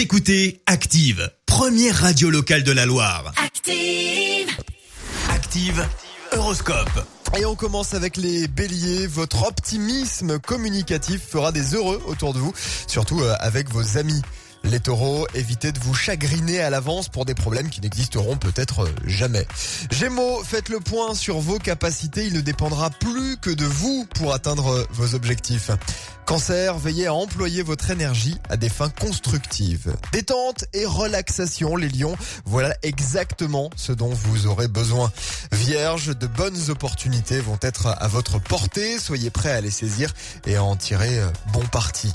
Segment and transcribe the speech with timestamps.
[0.00, 3.34] Vous écoutez Active, première radio locale de la Loire.
[3.36, 4.48] Active.
[5.28, 5.86] Active,
[6.32, 7.06] Horoscope.
[7.38, 9.06] Et on commence avec les béliers.
[9.06, 12.54] Votre optimisme communicatif fera des heureux autour de vous,
[12.86, 14.22] surtout euh, avec vos amis.
[14.64, 19.46] Les taureaux, évitez de vous chagriner à l'avance pour des problèmes qui n'existeront peut-être jamais.
[19.90, 22.26] Gémeaux, faites le point sur vos capacités.
[22.26, 25.70] Il ne dépendra plus que de vous pour atteindre vos objectifs.
[26.26, 29.96] Cancer, veillez à employer votre énergie à des fins constructives.
[30.12, 35.10] Détente et relaxation, les lions, voilà exactement ce dont vous aurez besoin.
[35.50, 40.12] Vierge, de bonnes opportunités vont être à votre portée, soyez prêts à les saisir
[40.46, 42.12] et à en tirer euh, bon parti.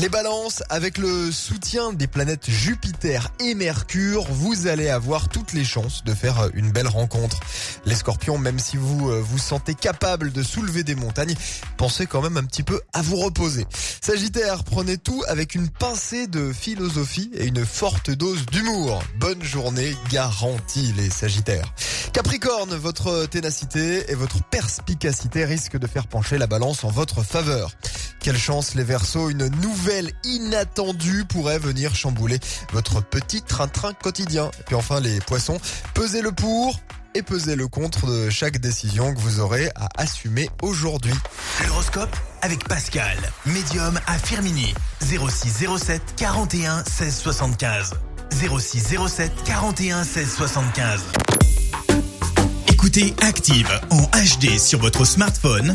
[0.00, 5.64] Les balances, avec le soutien des planètes Jupiter et Mercure, vous allez avoir toutes les
[5.64, 7.40] chances de faire euh, une belle rencontre.
[7.84, 11.34] Les scorpions, même si vous euh, vous sentez capable de soulever des montagnes,
[11.76, 13.66] pensez quand même un petit peu à vous reposer.
[14.00, 19.02] Sagittaire, prenez tout avec une pincée de philosophie et une forte dose d'humour.
[19.18, 21.74] Bonne journée garantie les Sagittaires.
[22.12, 27.72] Capricorne, votre ténacité et votre perspicacité risquent de faire pencher la balance en votre faveur.
[28.20, 32.38] Quelle chance les Verseaux, une nouvelle inattendue pourrait venir chambouler
[32.72, 34.50] votre petit train-train quotidien.
[34.60, 35.60] Et puis enfin les Poissons,
[35.94, 36.80] pesez le pour
[37.14, 41.14] et pesez le contre de chaque décision que vous aurez à assumer aujourd'hui.
[41.66, 44.74] L'horoscope avec Pascal, médium à Firmini.
[45.02, 47.94] 0607 41 16 75.
[48.30, 51.00] 0607 41 16 75.
[52.70, 55.74] Écoutez Active en HD sur votre smartphone,